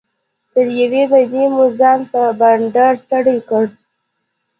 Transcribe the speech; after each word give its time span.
تر 0.53 0.67
یوې 0.81 1.03
بجې 1.11 1.45
مو 1.53 1.65
ځان 1.79 1.99
په 2.11 2.21
بنډار 2.39 2.93
ستړی 3.03 3.39
کړ. 3.49 3.65